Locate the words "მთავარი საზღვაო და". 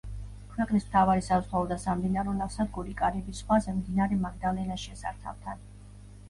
0.85-1.77